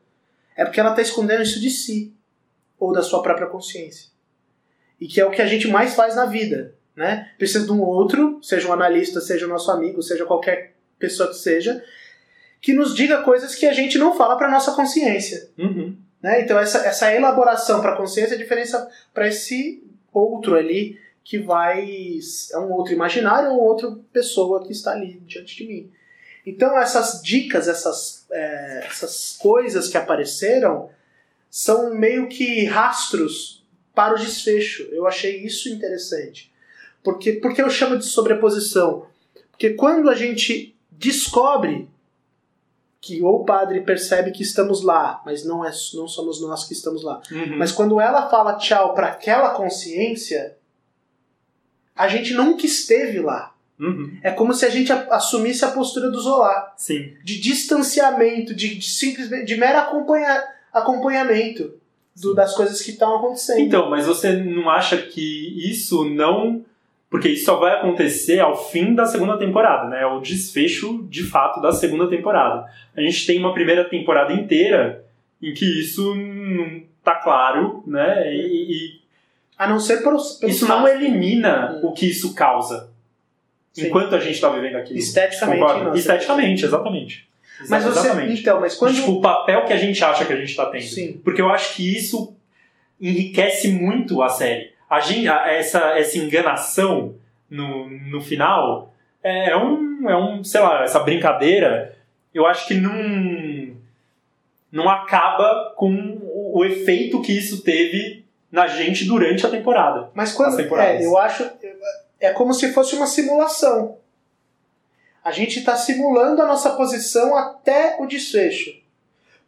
[0.56, 2.13] é porque ela está escondendo isso de si
[2.80, 4.10] ou da sua própria consciência.
[5.00, 6.76] E que é o que a gente mais faz na vida.
[6.96, 7.32] Né?
[7.38, 11.36] Precisa de um outro, seja um analista, seja o nosso amigo, seja qualquer pessoa que
[11.36, 11.84] seja,
[12.62, 15.50] que nos diga coisas que a gente não fala para nossa consciência.
[15.58, 15.98] Uhum.
[16.22, 16.42] Né?
[16.42, 21.39] Então, essa, essa elaboração para a consciência é a diferença para esse outro ali que
[21.39, 22.19] vai.
[22.51, 25.91] É um outro imaginário ou outra pessoa que está ali diante de mim.
[26.45, 30.89] Então, essas dicas, essas, é, essas coisas que apareceram
[31.49, 34.83] são meio que rastros para o desfecho.
[34.91, 36.51] Eu achei isso interessante.
[37.01, 39.05] Porque, porque eu chamo de sobreposição?
[39.51, 41.89] Porque quando a gente descobre
[42.99, 46.73] que ou o padre percebe que estamos lá, mas não, é, não somos nós que
[46.73, 47.21] estamos lá.
[47.29, 47.57] Uhum.
[47.57, 50.57] Mas quando ela fala tchau para aquela consciência,
[51.95, 53.53] a gente nunca esteve lá.
[53.79, 54.17] Uhum.
[54.21, 57.13] É como se a gente assumisse a postura do Zola, Sim.
[57.23, 61.73] de distanciamento, de, de simplesmente de mero acompanha, acompanhamento
[62.15, 63.60] do- das coisas que estão acontecendo.
[63.60, 66.63] Então, mas você não acha que isso não.
[67.10, 70.01] Porque isso só vai acontecer ao fim da segunda temporada, né?
[70.01, 72.65] É o desfecho de fato da segunda temporada.
[72.97, 75.06] A gente tem uma primeira temporada inteira
[75.39, 78.34] em que isso não tá claro, né?
[78.36, 78.99] E,
[79.63, 81.88] a não ser pelos, e pelos isso não elimina Hum.
[81.88, 82.89] o que isso causa.
[83.73, 83.88] Sim.
[83.88, 84.99] Enquanto a gente tá vivendo aquilo.
[84.99, 85.95] Esteticamente, não.
[85.95, 87.28] Esteticamente, exatamente.
[87.69, 88.41] Mas você, exatamente.
[88.41, 90.84] então, mas quando Tipo, o papel que a gente acha que a gente tá tendo.
[90.84, 91.19] Sim.
[91.23, 92.36] Porque eu acho que isso
[92.99, 94.71] enriquece muito a série.
[94.89, 97.15] A gente, essa, essa enganação
[97.49, 101.95] no, no final é um, é um, sei lá, essa brincadeira,
[102.34, 103.76] eu acho que não,
[104.71, 108.22] não acaba com o, o efeito que isso teve
[108.54, 110.12] na gente durante a temporada.
[110.13, 110.60] Mas quando.
[110.78, 111.50] É, eu acho.
[112.20, 113.98] É como se fosse uma simulação.
[115.26, 118.80] A gente está simulando a nossa posição até o desfecho.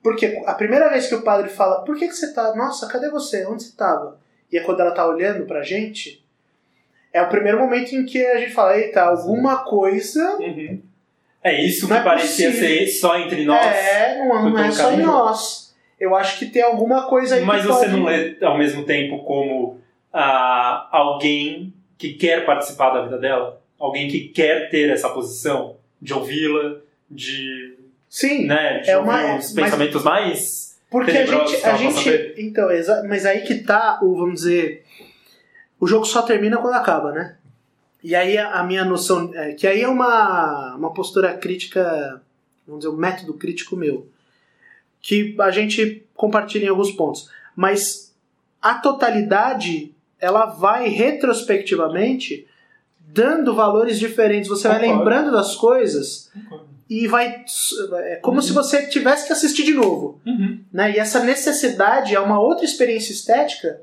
[0.02, 2.56] Porque a primeira vez que o padre fala, por que, que você tá.
[2.56, 3.46] Nossa, cadê você?
[3.46, 4.20] Onde você estava?
[4.52, 6.26] E é quando ela tá olhando pra gente.
[7.14, 10.40] É o primeiro momento em que a gente fala, eita, alguma coisa.
[11.44, 12.70] É isso que é parecia possível.
[12.70, 13.64] ser só entre nós.
[13.64, 15.65] É, não, não é só em nós.
[16.06, 17.98] Eu acho que tem alguma coisa aí Mas que você pode...
[17.98, 19.80] não lê ao mesmo tempo como
[20.14, 23.62] ah, alguém que quer participar da vida dela?
[23.80, 26.78] Alguém que quer ter essa posição de ouvi-la,
[27.10, 27.76] de,
[28.10, 30.80] Sim, né, de É uma- os mas- pensamentos mais.
[30.90, 31.66] Porque a gente.
[31.66, 32.70] A gente então,
[33.08, 34.86] mas aí que tá o, vamos dizer.
[35.80, 37.36] O jogo só termina quando acaba, né?
[38.02, 39.32] E aí a, a minha noção.
[39.34, 42.22] É, que aí é uma, uma postura crítica,
[42.66, 44.08] vamos dizer, um método crítico meu.
[45.08, 47.30] Que a gente compartilha em alguns pontos.
[47.56, 48.12] Mas
[48.60, 52.48] a totalidade, ela vai retrospectivamente
[53.00, 54.50] dando valores diferentes.
[54.50, 54.98] Você vai Concordo.
[55.04, 56.32] lembrando das coisas
[56.90, 57.46] e vai.
[58.06, 60.60] É como se você tivesse que assistir de novo Uhum.
[60.74, 60.94] né?
[60.94, 63.80] E essa necessidade é uma outra experiência estética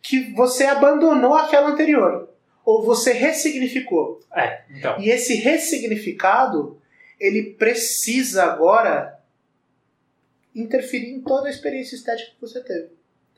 [0.00, 2.28] que você abandonou aquela anterior
[2.64, 4.20] ou você ressignificou.
[4.32, 5.00] É, então.
[5.00, 6.78] E esse ressignificado
[7.18, 9.18] ele precisa agora
[10.54, 12.88] interferir em toda a experiência estética que você teve,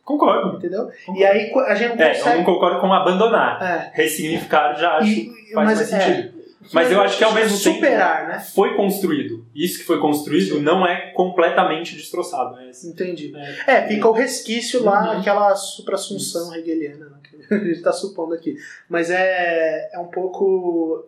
[0.05, 0.57] Concordo.
[0.57, 0.91] entendeu?
[1.07, 1.21] concordo.
[1.21, 3.63] E aí a gente não É, eu não concordo com abandonar.
[3.63, 6.43] É, Ressignificar já acho E- faz mais é, sentido.
[6.73, 8.39] Mas eu acho que ao mesmo tempo- superar, né?
[8.39, 9.45] Foi construído.
[9.53, 10.63] Isso que foi construído Sim.
[10.63, 12.57] não é completamente destroçado.
[12.61, 13.33] É, Entendi.
[13.67, 15.21] é, É, fica o resquício lá, Uhum.
[15.21, 18.57] aquela supra-assunção hegeliana né, que a gente está supondo aqui.
[18.89, 21.05] Mas é, é um pouco.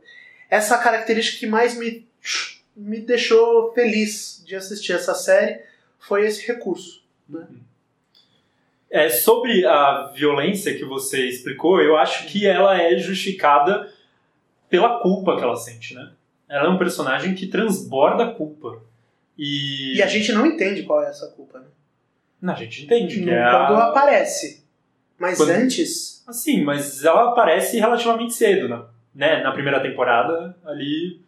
[0.51, 2.05] Essa característica que mais me,
[2.77, 5.61] me deixou feliz de assistir essa série
[6.07, 7.03] foi esse recurso.
[8.91, 13.93] É, sobre a violência que você explicou, eu acho que ela é justificada
[14.69, 16.13] pela culpa que ela sente, né?
[16.49, 18.81] Ela é um personagem que transborda culpa.
[19.37, 21.67] E, E a gente não entende qual é essa culpa, né?
[22.41, 23.89] Não, a gente entende que Não- é Quando a...
[23.89, 24.65] aparece.
[25.19, 26.23] Mas Quando- antes.
[26.27, 28.83] Assim, mas ela aparece relativamente cedo, né?
[29.15, 29.43] né?
[29.43, 31.21] Na primeira temporada, ali...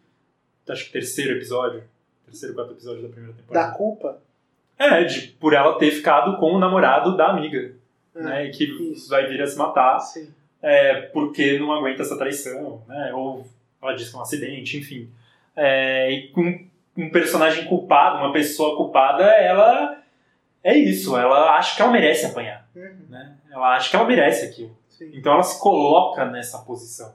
[0.69, 1.83] Acho que terceiro episódio.
[2.27, 3.69] Terceiro, quarto episódio da primeira temporada.
[3.71, 4.21] Da culpa.
[4.79, 7.73] É, de, por ela ter ficado com o namorado da amiga,
[8.15, 8.45] É, né?
[8.47, 9.09] E que isso.
[9.09, 9.99] vai vir a se matar.
[10.01, 10.29] Sim.
[10.63, 13.13] é, porque não aguenta essa traição, né?
[13.15, 13.47] Ou
[13.83, 15.09] ela diz que é um acidente, enfim.
[15.55, 20.03] É, e com um personagem culpado, uma pessoa culpada, ela
[20.65, 23.37] é isso, ela acha que ela merece apanhar, Uhum, né?
[23.51, 24.77] Ela acha que ela merece aquilo.
[24.89, 25.11] sim.
[25.15, 27.13] Então ela se coloca nessa posição.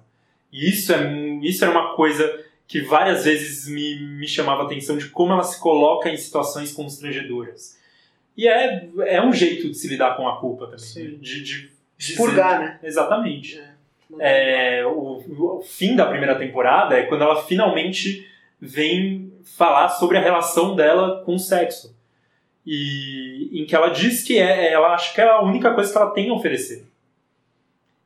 [0.52, 2.24] E isso, é, isso era uma coisa
[2.72, 6.72] que várias vezes me, me chamava a atenção de como ela se coloca em situações
[6.72, 7.78] constrangedoras.
[8.38, 11.10] E é, é um jeito de se lidar com a culpa também.
[11.10, 11.18] Né?
[11.20, 12.80] De, de Expurgar, dizer- né?
[12.82, 13.60] Exatamente.
[13.60, 14.80] É.
[14.80, 18.26] É, o, o fim da primeira temporada é quando ela finalmente
[18.58, 21.94] vem falar sobre a relação dela com o sexo.
[22.66, 25.98] E em que ela diz que é, ela acha que é a única coisa que
[25.98, 26.86] ela tem a oferecer.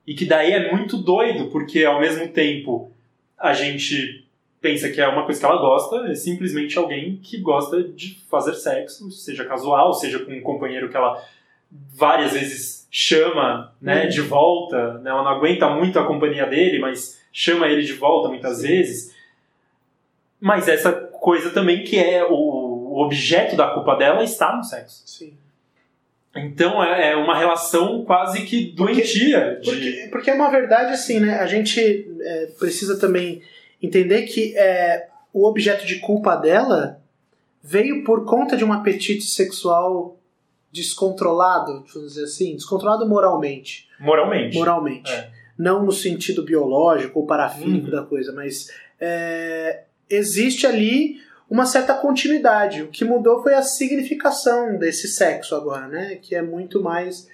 [0.07, 2.91] E que daí é muito doido, porque ao mesmo tempo
[3.37, 4.24] a gente
[4.65, 8.55] pensa que é uma coisa que ela gosta, é simplesmente alguém que gosta de fazer
[8.55, 11.23] sexo, seja casual, seja com um companheiro que ela
[11.93, 14.09] várias vezes chama né, Uhum.
[14.09, 18.27] de volta, né, ela não aguenta muito a companhia dele, mas chama ele de volta
[18.27, 19.13] muitas vezes.
[20.41, 25.03] Mas essa coisa também que é o, objeto da culpa dela está no sexo.
[25.05, 25.37] Sim.
[26.35, 29.59] Então é, é uma relação quase que doentia.
[29.61, 29.69] De...
[29.69, 31.39] Porque, porque é uma verdade assim, né?
[31.39, 33.43] A gente é, precisa também
[33.85, 37.01] entender que é, o objeto de culpa dela
[37.61, 40.19] veio por conta de um apetite sexual
[40.71, 43.87] descontrolado, vamos dizer assim, descontrolado moralmente.
[43.99, 44.55] Moralmente.
[44.57, 45.11] Moralmente.
[45.11, 45.29] É.
[45.57, 47.91] Não no sentido biológico ou parafílico Uhum.
[47.91, 48.69] da coisa, mas
[48.99, 51.17] é, existe ali
[51.49, 52.81] uma certa continuidade.
[52.83, 56.15] O que mudou foi a significação desse sexo agora, né?
[56.21, 57.27] Que é muito mais.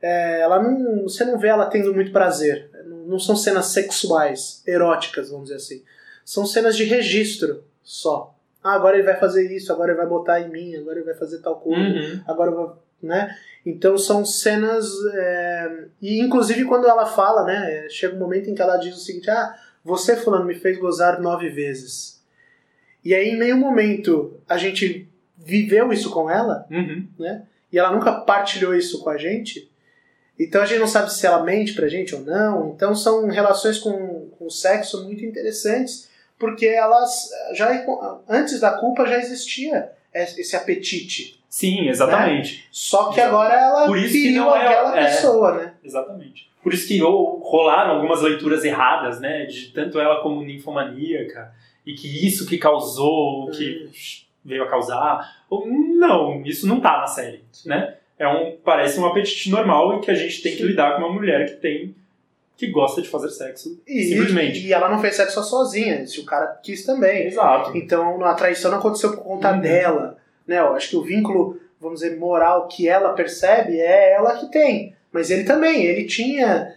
[0.00, 2.70] é, ela não, você não vê ela tendo muito prazer.
[2.86, 5.82] Não, não são cenas sexuais, eróticas, vamos dizer assim.
[6.24, 8.34] São cenas de registro só.
[8.62, 11.14] Ah, agora ele vai fazer isso, agora ele vai botar em mim, agora ele vai
[11.14, 12.20] fazer tal coisa Uhum.
[12.26, 13.36] agora eu vou, né?
[13.66, 17.86] Então são cenas é, e inclusive quando ela fala, né?
[17.90, 21.20] Chega um momento em que ela diz o seguinte: ah, você fulano me fez gozar
[21.20, 22.22] nove vezes.
[23.04, 25.06] E aí em nenhum momento a gente
[25.36, 27.06] viveu isso com ela Uhum.
[27.70, 29.70] e ela nunca partilhou isso com a gente.
[30.40, 32.70] Então a gente não sabe se ela mente pra gente ou não.
[32.70, 37.72] Então são relações com, com o sexo muito interessantes, porque elas já
[38.28, 41.40] antes da culpa já existia esse apetite.
[41.48, 42.66] Sim, exatamente.
[42.72, 43.28] Só que Exato.
[43.34, 43.96] agora ela Por
[44.56, 45.04] é- aquela é.
[45.04, 45.74] pessoa, né?
[45.84, 46.50] Exatamente.
[46.62, 49.44] Por isso que ou- rolaram algumas leituras erradas, né?
[49.44, 51.52] De tanto ela como ninfomaníaca.
[51.86, 53.88] E que isso que causou, que
[54.44, 55.44] veio a causar.
[55.66, 57.96] Não, isso não tá na série, né?
[58.18, 61.12] É um, parece um apetite normal e que a gente tem que lidar com uma
[61.12, 61.94] mulher que tem
[62.56, 64.66] que gosta de fazer sexo E, simplesmente.
[64.66, 67.26] e ela não fez sexo só sozinha, se o cara quis também.
[67.26, 67.76] Exato.
[67.76, 69.60] Então a traição não aconteceu por conta Uhum.
[69.60, 70.16] dela.
[70.46, 70.58] Né?
[70.58, 74.94] Eu acho que o vínculo, vamos dizer, moral que ela percebe é ela que tem.
[75.12, 76.74] Mas ele também, ele tinha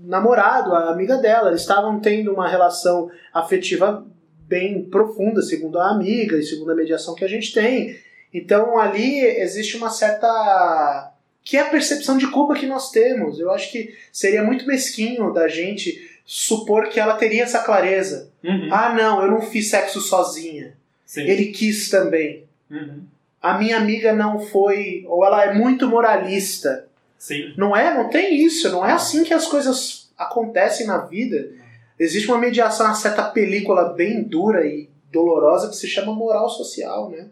[0.00, 4.04] namorado, a amiga dela, eles estavam tendo uma relação afetiva
[4.48, 7.96] bem profunda, segundo a amiga e segundo a mediação que a gente tem.
[8.32, 11.12] Então ali existe uma certa.
[11.44, 13.38] Que é a percepção de culpa que nós temos.
[13.38, 18.30] Eu acho que seria muito mesquinho da gente supor que ela teria essa clareza.
[18.42, 18.68] Uhum.
[18.72, 20.74] Ah, não, eu não fiz sexo sozinha.
[21.04, 21.22] Sim.
[21.22, 22.44] Ele quis também.
[22.70, 23.02] Uhum.
[23.42, 25.04] A minha amiga não foi.
[25.06, 26.88] Ou ela é muito moralista.
[27.18, 27.52] Sim.
[27.58, 27.92] Não é?
[27.92, 28.70] Não tem isso.
[28.70, 31.50] Não é assim que as coisas acontecem na vida.
[31.98, 37.10] Existe uma mediação, uma certa película bem dura e dolorosa que se chama moral social,
[37.10, 37.26] né?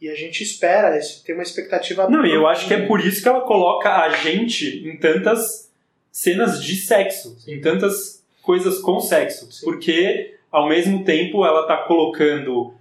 [0.00, 2.08] E a gente espera, tem uma expectativa.
[2.08, 5.70] Não, e eu acho que é por isso que ela coloca a gente em tantas
[6.10, 9.52] cenas de sexo, em tantas coisas com sexo.
[9.52, 9.64] Sim.
[9.64, 12.72] Porque, ao mesmo tempo, ela tá colocando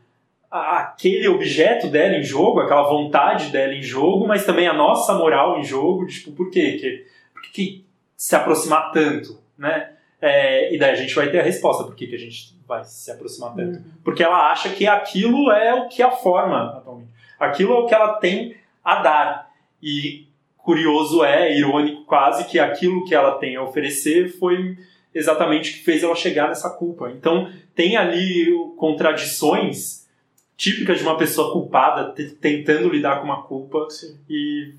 [0.50, 5.60] aquele objeto dela em jogo, aquela vontade dela em jogo, mas também a nossa moral
[5.60, 6.08] em jogo.
[6.08, 6.78] Tipo, por quê?
[6.80, 9.92] Que, por que, que se aproximar tanto, né?
[10.22, 12.84] É, e daí a gente vai ter a resposta por que, que a gente vai
[12.86, 13.84] se aproximar tanto Uhum.
[14.04, 17.10] porque ela acha que aquilo é o que a forma atualmente.
[17.38, 19.52] Aquilo é o que ela tem a dar.
[19.84, 20.28] E
[20.58, 24.78] curioso é, irônico quase, que aquilo que ela tem a oferecer foi
[25.16, 27.10] exatamente o que fez ela chegar nessa culpa.
[27.12, 28.46] Então tem ali
[28.78, 30.08] contradições
[30.56, 34.18] típicas de uma pessoa culpada te- tentando lidar com uma culpa Sim.
[34.30, 34.74] e,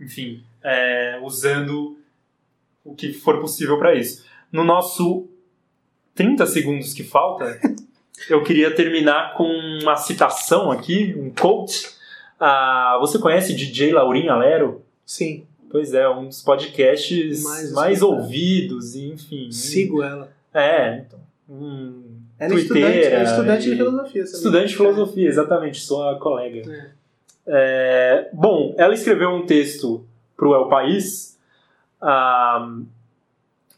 [0.00, 1.98] enfim, é, usando
[2.84, 4.26] o que for possível para isso.
[4.50, 5.28] No nosso
[6.18, 7.60] 30 segundos que falta,
[8.28, 9.44] eu queria terminar com
[9.80, 11.90] uma citação aqui, um quote.
[12.40, 14.82] Ah, você conhece DJ Laurinha Lero?
[15.06, 19.52] Sim, Pois é, um dos podcasts Mais mais, ouvidos, e, enfim.
[19.52, 20.32] sigo ela.
[20.52, 21.20] É, então.
[21.48, 22.02] Um,
[22.38, 24.26] Ela é estudante, é estudante de filosofia.
[24.26, 24.36] sabia?
[24.38, 26.62] Estudante de filosofia, exatamente, sua colega.
[26.72, 26.90] É.
[27.46, 30.04] É, bom, ela escreveu um texto
[30.36, 31.38] para o El País.
[32.00, 32.76] ah,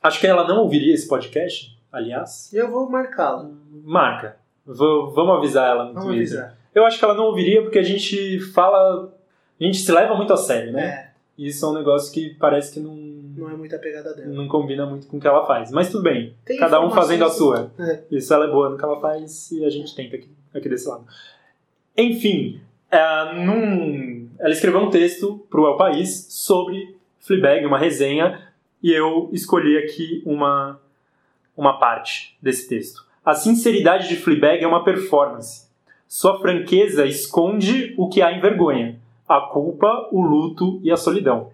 [0.03, 2.53] acho que ela não ouviria esse podcast, aliás.
[2.53, 3.49] Eu vou marcá-la.
[3.85, 4.37] Marca.
[4.67, 4.75] V-
[5.15, 6.39] vamos avisar ela no Vamos Twitter.
[6.39, 6.59] avisar.
[6.75, 9.13] Eu acho que ela não ouviria porque a gente fala.
[9.61, 10.83] A gente se leva muito a sério, né?
[10.85, 14.29] É, isso é um negócio que parece que não, não é muita pegada dela.
[14.33, 15.71] não combina muito com o que ela faz.
[15.73, 16.35] Mas tudo bem.
[16.45, 17.71] Tem Cada um fazendo a sua.
[17.79, 18.03] É.
[18.11, 20.89] Isso ela é boa no que ela faz e a gente tenta aqui, aqui desse
[20.89, 21.05] lado.
[21.97, 22.61] Enfim,
[22.91, 28.41] é, num ela escreveu um texto para o El País sobre Fleabag, uma resenha,
[28.83, 30.81] e eu escolhi aqui uma,
[31.61, 33.05] uma parte desse texto.
[33.25, 35.69] A sinceridade de Fleabag é uma performance.
[36.09, 38.99] Sua franqueza esconde o que há em vergonha,
[39.29, 41.51] a culpa, o luto e a solidão.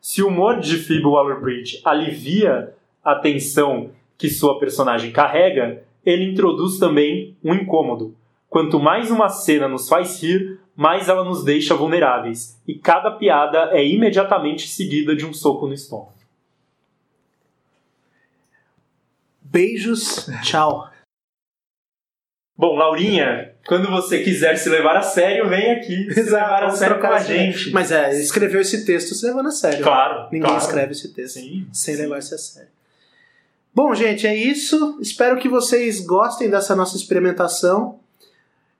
[0.00, 2.72] Se o humor de Phoebe Waller-Bridge alivia
[3.04, 8.14] a tensão que sua personagem carrega, ele introduz também um incômodo.
[8.48, 13.70] Quanto mais uma cena nos faz rir, mais ela nos deixa vulneráveis, e cada piada
[13.72, 16.17] é imediatamente seguida de um soco no estômago.
[19.50, 20.90] Beijos, tchau.
[22.54, 27.00] Bom, Laurinha, quando você quiser se levar a sério, vem aqui se levar a sério
[27.00, 27.70] com a gente.
[27.70, 29.82] Mas é, escreveu esse texto se levando a sério.
[29.82, 30.24] Claro.
[30.24, 30.62] Ninguém claro.
[30.62, 32.68] escreve esse texto Sim, sem levar-se a sério.
[33.74, 34.98] Bom, gente, é isso.
[35.00, 38.00] Espero que vocês gostem dessa nossa experimentação.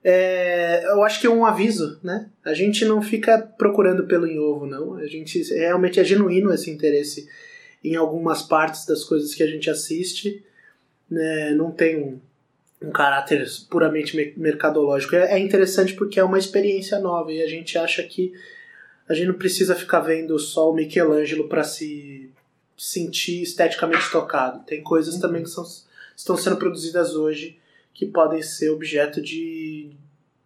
[0.03, 2.27] É, eu acho que é um aviso, né?
[2.45, 4.95] A gente não fica procurando pelo em ovo, não.
[4.95, 7.27] A gente realmente é genuíno esse interesse
[7.83, 10.43] em algumas partes das coisas que a gente assiste.
[11.09, 11.51] Né?
[11.51, 12.19] Não tem um,
[12.81, 15.15] um caráter puramente me- mercadológico.
[15.15, 18.33] É, é interessante porque é uma experiência nova e a gente acha que
[19.07, 22.29] a gente não precisa ficar vendo só o Michelangelo para se
[22.77, 24.63] sentir esteticamente tocado.
[24.65, 25.65] Tem coisas também que são,
[26.15, 27.57] estão sendo produzidas hoje
[27.93, 29.89] que podem ser objeto de,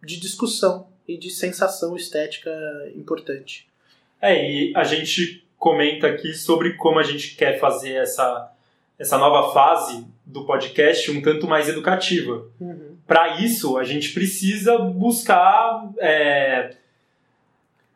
[0.02, 2.50] de discussão e de sensação estética
[2.96, 3.68] importante.
[4.20, 8.50] É, e a gente comenta aqui sobre como a gente quer fazer essa,
[8.98, 12.44] essa nova fase do podcast um tanto mais educativa.
[13.06, 15.90] Para isso, a gente precisa buscar.
[15.98, 16.74] é,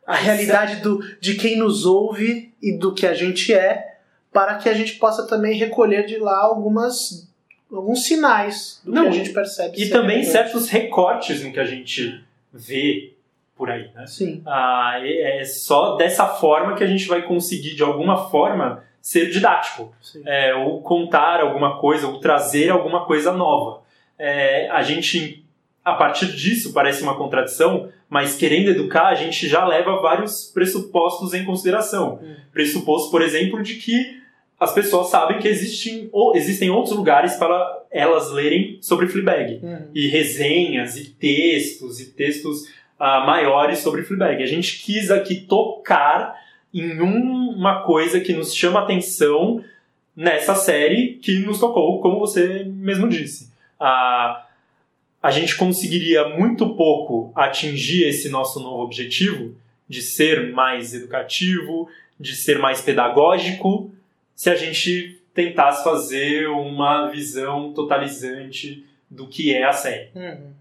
[0.05, 3.97] A realidade do, de quem nos ouve e do que a gente é,
[4.31, 7.27] para que a gente possa também recolher de lá algumas
[7.71, 9.79] alguns sinais do Não, que a gente percebe.
[9.79, 13.13] E também certos recortes no que a gente vê
[13.55, 14.07] por aí, né?
[14.07, 14.41] Sim.
[14.45, 19.29] Ah, é é só dessa forma que a gente vai conseguir, de alguma forma, ser
[19.29, 19.93] didático.
[20.25, 23.81] É, ou contar alguma coisa, ou trazer alguma coisa nova.
[24.17, 25.45] É, a gente,
[25.83, 31.33] a partir disso, parece uma contradição, mas querendo educar, a gente já leva vários pressupostos
[31.33, 32.19] em consideração.
[32.21, 32.35] Hum.
[32.51, 34.19] Pressuposto, por exemplo, de que
[34.59, 39.87] as pessoas sabem que existem, ou, existem outros lugares para elas lerem sobre Fleabag Uhum.
[39.95, 42.67] e resenhas e textos e textos
[42.99, 44.43] ah, maiores sobre Fleabag.
[44.43, 46.35] A gente quis aqui tocar
[46.73, 49.63] em um- uma coisa que nos chama atenção
[50.15, 53.51] nessa série que nos tocou, como você mesmo disse.
[53.79, 54.45] Ah,
[55.21, 59.55] a gente conseguiria muito pouco atingir esse nosso novo objetivo
[59.87, 61.89] de ser mais educativo,
[62.19, 63.91] de ser mais pedagógico,
[64.35, 70.51] se a gente tentasse fazer uma visão totalizante do que é a série Uhum.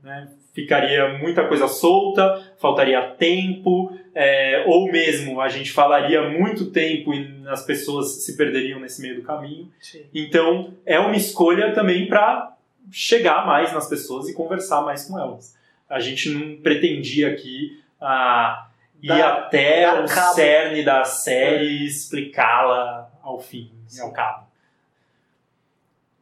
[0.58, 7.44] Ficaria muita coisa solta, faltaria tempo, é, ou mesmo a gente falaria muito tempo e
[7.46, 9.70] as pessoas se perderiam nesse meio do caminho.
[9.80, 10.04] Sim.
[10.12, 12.56] Então é uma escolha também para
[12.90, 15.56] chegar mais nas pessoas e conversar mais com elas.
[15.88, 18.66] A gente não pretendia aqui ah,
[19.00, 20.34] ir Dar- até o cabo.
[20.34, 24.44] cerne da série e explicá-la ao fim, e ao cabo.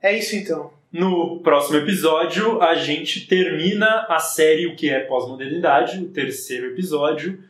[0.03, 0.76] É isso então.
[0.97, 7.45] No próximo episódio, a gente termina a série O que é Pós-Modernidade, o terceiro episódio.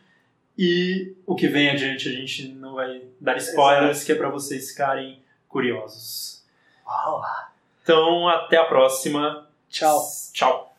[0.58, 4.70] E o que vem adiante a gente não vai dar spoilers, que é para vocês
[4.70, 6.44] ficarem curiosos.
[6.84, 7.22] Uau.
[7.84, 9.46] Então, até a próxima.
[9.70, 10.02] Tchau.
[10.32, 10.75] Tchau.